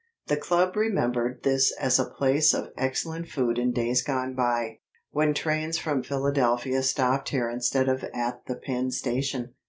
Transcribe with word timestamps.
The 0.25 0.35
club 0.35 0.75
remembered 0.75 1.43
this 1.43 1.71
as 1.77 1.99
a 1.99 2.09
place 2.09 2.55
of 2.55 2.71
excellent 2.75 3.27
food 3.27 3.59
in 3.59 3.71
days 3.71 4.01
gone 4.01 4.33
by, 4.33 4.79
when 5.11 5.35
trains 5.35 5.77
from 5.77 6.01
Philadelphia 6.01 6.81
stopped 6.81 7.29
here 7.29 7.47
instead 7.51 7.87
of 7.87 8.03
at 8.11 8.43
the 8.47 8.55
Penn. 8.55 8.89
Station. 8.89 9.53